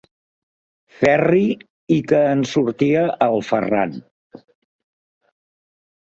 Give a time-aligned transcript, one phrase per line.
[0.99, 1.41] Ferri
[1.95, 3.93] i que en sortia el Ferran.